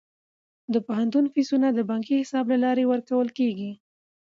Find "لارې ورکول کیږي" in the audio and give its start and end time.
2.65-3.71